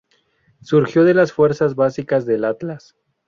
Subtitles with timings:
[0.63, 2.95] Surgió de las fuerzas básicas del Atlas.